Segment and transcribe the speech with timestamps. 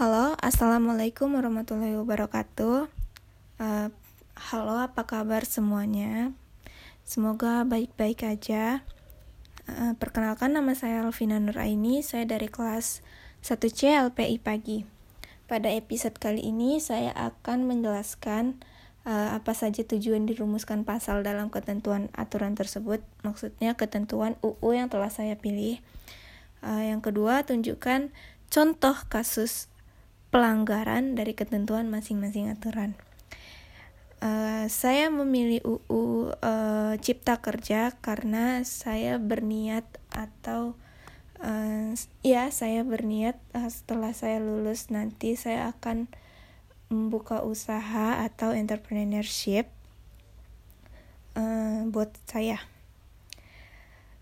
[0.00, 2.88] Halo, assalamualaikum warahmatullahi wabarakatuh.
[3.60, 3.88] Uh,
[4.32, 6.32] halo, apa kabar semuanya?
[7.04, 8.80] Semoga baik-baik aja.
[9.68, 13.04] Uh, perkenalkan nama saya Alvina Nuraini, saya dari kelas
[13.44, 14.88] 1C LPI Pagi.
[15.44, 18.56] Pada episode kali ini saya akan menjelaskan
[19.04, 25.12] uh, apa saja tujuan dirumuskan pasal dalam ketentuan aturan tersebut, maksudnya ketentuan UU yang telah
[25.12, 25.76] saya pilih.
[26.64, 28.08] Uh, yang kedua, tunjukkan
[28.48, 29.68] contoh kasus
[30.30, 32.94] pelanggaran dari ketentuan masing-masing aturan.
[34.20, 40.76] Uh, saya memilih UU uh, eh, Cipta Kerja karena saya berniat atau
[41.40, 46.12] uh, ya saya berniat uh, setelah saya lulus nanti saya akan
[46.92, 49.72] membuka usaha atau entrepreneurship
[51.40, 52.60] uh, buat saya.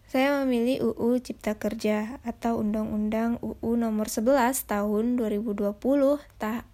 [0.09, 5.77] Saya memilih UU Cipta Kerja atau Undang-Undang UU Nomor 11 Tahun 2020
[6.41, 6.65] ta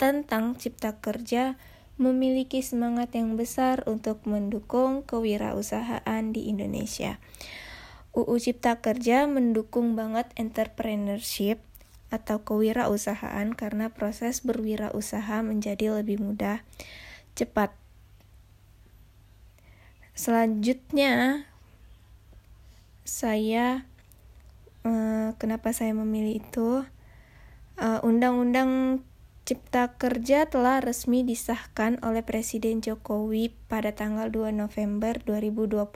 [0.00, 1.60] tentang Cipta Kerja
[2.00, 7.20] memiliki semangat yang besar untuk mendukung kewirausahaan di Indonesia.
[8.16, 11.60] UU Cipta Kerja mendukung banget entrepreneurship
[12.08, 16.64] atau kewirausahaan karena proses berwirausaha menjadi lebih mudah,
[17.36, 17.76] cepat.
[20.16, 21.44] Selanjutnya,
[23.08, 23.88] saya
[24.84, 26.84] uh, kenapa saya memilih itu
[27.78, 29.00] undang undang-undang
[29.48, 35.88] Cipta Kerja telah resmi disahkan oleh Presiden Jokowi pada tanggal 2 November 2020.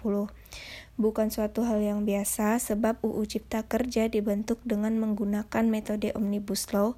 [0.97, 6.97] Bukan suatu hal yang biasa sebab UU Cipta Kerja dibentuk dengan menggunakan metode Omnibus Law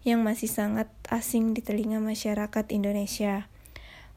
[0.00, 3.49] yang masih sangat asing di telinga masyarakat Indonesia.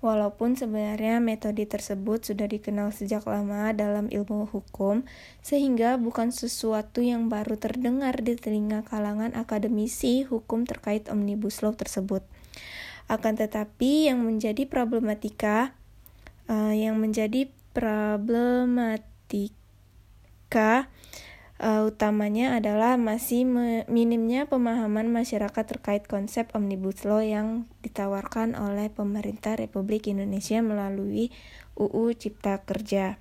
[0.03, 5.07] Walaupun sebenarnya metode tersebut sudah dikenal sejak lama dalam ilmu hukum,
[5.39, 12.19] sehingga bukan sesuatu yang baru terdengar di telinga kalangan akademisi hukum terkait Omnibus Law tersebut.
[13.07, 15.71] Akan tetapi yang menjadi problematika
[16.51, 19.07] uh, yang menjadi problematika
[21.63, 23.47] uh, utamanya adalah masih
[23.87, 31.31] minimnya pemahaman masyarakat terkait konsep Omnibus Law yang ditawarkan oleh pemerintah Republik Indonesia melalui
[31.79, 33.17] UU Cipta Kerja.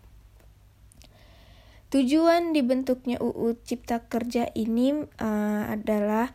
[1.94, 6.34] Tujuan dibentuknya UU Cipta Kerja ini uh, adalah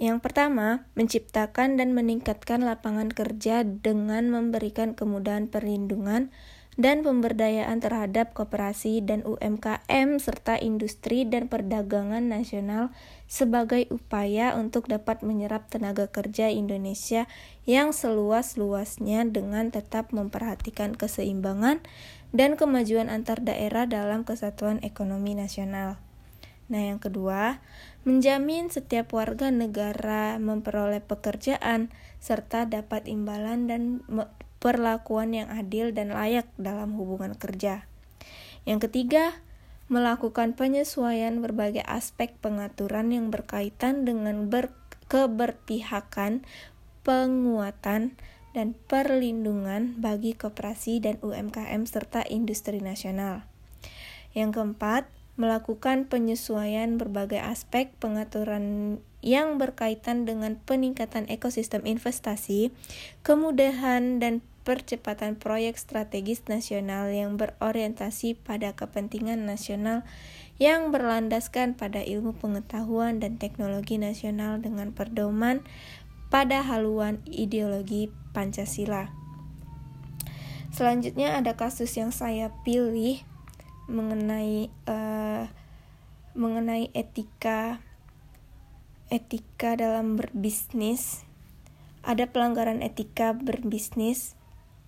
[0.00, 6.32] yang pertama, menciptakan dan meningkatkan lapangan kerja dengan memberikan kemudahan perlindungan
[6.80, 12.88] dan pemberdayaan terhadap koperasi dan UMKM serta industri dan perdagangan nasional
[13.28, 17.28] sebagai upaya untuk dapat menyerap tenaga kerja Indonesia
[17.68, 21.84] yang seluas-luasnya dengan tetap memperhatikan keseimbangan
[22.32, 26.00] dan kemajuan antar daerah dalam kesatuan ekonomi nasional.
[26.72, 27.60] Nah, yang kedua,
[28.08, 31.92] menjamin setiap warga negara memperoleh pekerjaan
[32.24, 34.00] serta dapat imbalan dan
[34.60, 37.88] perlakuan yang adil dan layak dalam hubungan kerja.
[38.68, 39.40] Yang ketiga,
[39.90, 44.70] melakukan penyesuaian berbagai aspek pengaturan yang berkaitan dengan ber
[45.10, 46.46] keberpihakan,
[47.02, 48.14] penguatan,
[48.54, 53.42] dan perlindungan bagi koperasi dan UMKM serta industri nasional.
[54.30, 62.70] Yang keempat, melakukan penyesuaian berbagai aspek pengaturan yang berkaitan dengan peningkatan ekosistem investasi,
[63.24, 70.06] kemudahan dan percepatan proyek strategis nasional yang berorientasi pada kepentingan nasional
[70.62, 75.66] yang berlandaskan pada ilmu pengetahuan dan teknologi nasional dengan perdoman
[76.30, 79.10] pada haluan ideologi Pancasila.
[80.70, 83.18] Selanjutnya ada kasus yang saya pilih
[83.90, 85.50] mengenai uh,
[86.38, 87.82] mengenai etika
[89.10, 91.26] etika dalam berbisnis.
[92.06, 94.38] Ada pelanggaran etika berbisnis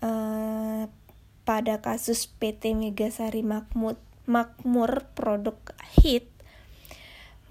[0.03, 0.85] Eh,
[1.47, 3.95] pada kasus PT Megasari Makmur,
[4.27, 5.59] Makmur produk
[5.95, 6.27] hit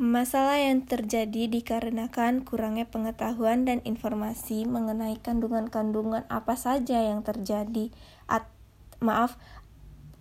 [0.01, 7.94] Masalah yang terjadi dikarenakan kurangnya pengetahuan dan informasi mengenai kandungan-kandungan apa saja yang terjadi.
[8.25, 8.50] At,
[8.98, 9.38] maaf,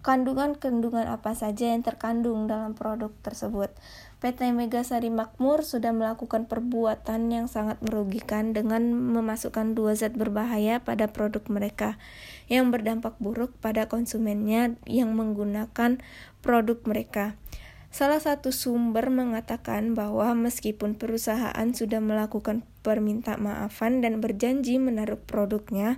[0.05, 3.73] kandungan-kandungan apa saja yang terkandung dalam produk tersebut.
[4.21, 11.09] PT Megasari Makmur sudah melakukan perbuatan yang sangat merugikan dengan memasukkan dua zat berbahaya pada
[11.09, 11.97] produk mereka
[12.45, 16.05] yang berdampak buruk pada konsumennya yang menggunakan
[16.45, 17.41] produk mereka.
[17.89, 25.97] Salah satu sumber mengatakan bahwa meskipun perusahaan sudah melakukan perminta maafan dan berjanji menaruh produknya,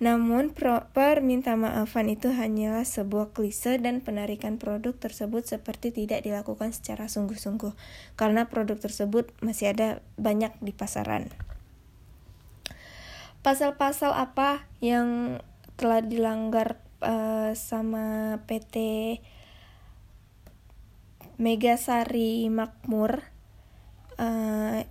[0.00, 0.56] namun,
[0.96, 7.76] perminta maafan itu hanyalah sebuah klise dan penarikan produk tersebut seperti tidak dilakukan secara sungguh-sungguh,
[8.16, 11.28] karena produk tersebut masih ada banyak di pasaran.
[13.40, 15.40] pasal-pasal apa yang
[15.80, 18.76] telah dilanggar uh, sama PT
[21.40, 23.24] Megasari Makmur
[24.20, 24.84] uh,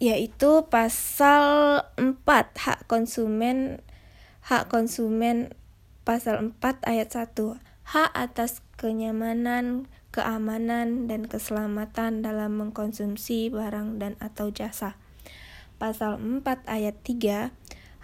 [0.00, 1.44] yaitu pasal
[2.00, 2.24] 4
[2.56, 3.84] hak konsumen
[4.46, 5.52] hak konsumen
[6.04, 7.36] pasal 4 ayat 1
[7.90, 14.98] hak atas kenyamanan keamanan dan keselamatan dalam mengkonsumsi barang dan atau jasa.
[15.78, 17.54] Pasal 4 ayat 3,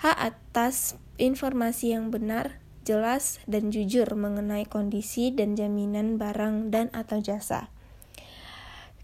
[0.00, 7.21] hak atas informasi yang benar, jelas, dan jujur mengenai kondisi dan jaminan barang dan atau
[7.21, 7.69] jasa.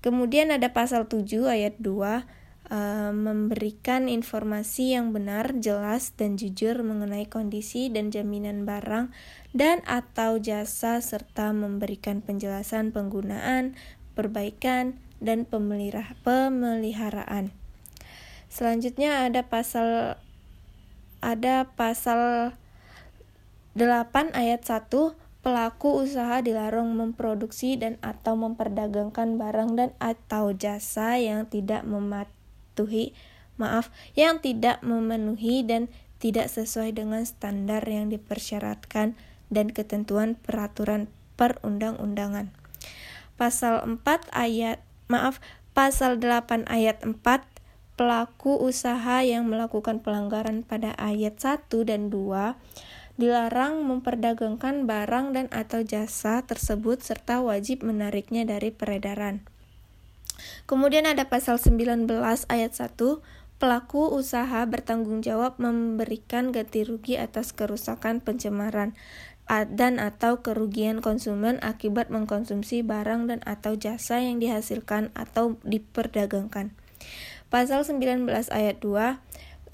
[0.01, 2.27] Kemudian ada pasal 7 ayat 2,
[2.71, 9.11] uh, memberikan informasi yang benar, jelas, dan jujur mengenai kondisi dan jaminan barang
[9.57, 13.75] dan atau jasa serta memberikan penjelasan penggunaan,
[14.13, 17.55] perbaikan, dan pemeliharaan.
[18.53, 20.21] Selanjutnya ada pasal
[21.23, 22.53] ada pasal
[23.79, 24.91] 8 ayat 1
[25.41, 32.42] pelaku usaha dilarang memproduksi dan atau memperdagangkan barang dan atau jasa yang tidak mematuhi
[32.73, 33.13] mematuhi
[33.61, 39.13] maaf yang tidak memenuhi dan tidak sesuai dengan standar yang dipersyaratkan
[39.53, 42.49] dan ketentuan peraturan perundang-undangan.
[43.37, 44.81] Pasal 4 ayat
[45.13, 45.37] maaf
[45.77, 47.21] pasal 8 ayat 4
[48.01, 52.57] pelaku usaha yang melakukan pelanggaran pada ayat 1 dan 2
[53.21, 59.52] dilarang memperdagangkan barang dan atau jasa tersebut serta wajib menariknya dari peredaran.
[60.67, 62.09] Kemudian ada pasal 19
[62.49, 62.97] ayat 1,
[63.63, 68.99] pelaku usaha bertanggung jawab memberikan ganti rugi atas kerusakan pencemaran
[69.51, 76.73] dan atau kerugian konsumen akibat mengkonsumsi barang dan atau jasa yang dihasilkan atau diperdagangkan.
[77.53, 79.21] Pasal 19 ayat 2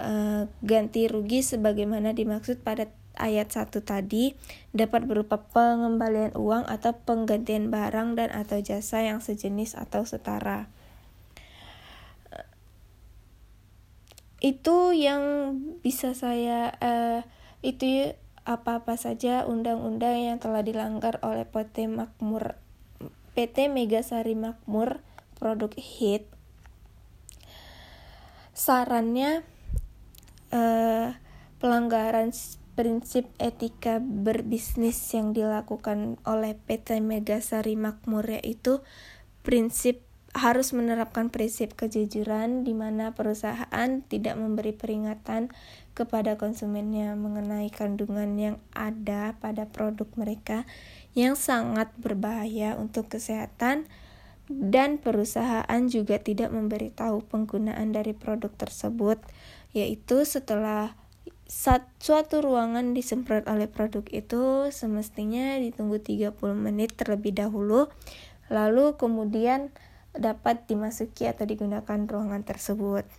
[0.03, 4.33] eh, ganti rugi sebagaimana dimaksud pada ayat 1 tadi
[4.71, 10.71] dapat berupa pengembalian uang atau penggantian barang dan atau jasa yang sejenis atau setara.
[14.39, 17.27] Itu yang bisa saya uh,
[17.59, 18.15] itu
[18.47, 22.55] apa-apa saja undang-undang yang telah dilanggar oleh PT Makmur
[23.35, 25.03] PT Megasari Makmur
[25.37, 26.25] produk hit.
[28.55, 29.43] Sarannya
[30.51, 31.15] uh,
[31.59, 32.33] pelanggaran
[32.79, 38.79] prinsip etika berbisnis yang dilakukan oleh PT Megasari Makmur yaitu
[39.43, 39.99] prinsip
[40.31, 45.51] harus menerapkan prinsip kejujuran di mana perusahaan tidak memberi peringatan
[45.91, 50.63] kepada konsumennya mengenai kandungan yang ada pada produk mereka
[51.19, 53.91] yang sangat berbahaya untuk kesehatan
[54.47, 59.19] dan perusahaan juga tidak memberitahu penggunaan dari produk tersebut
[59.75, 60.95] yaitu setelah
[61.49, 67.89] saat suatu ruangan disemprot oleh produk itu semestinya ditunggu 30 menit terlebih dahulu
[68.53, 69.73] lalu kemudian
[70.13, 73.09] dapat dimasuki atau digunakan ruangan tersebut.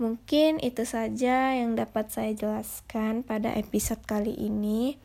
[0.00, 4.96] Mungkin itu saja yang dapat saya jelaskan pada episode kali ini.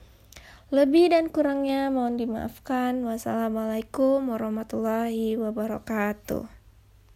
[0.74, 3.04] Lebih dan kurangnya mohon dimaafkan.
[3.04, 6.55] Wassalamualaikum warahmatullahi wabarakatuh.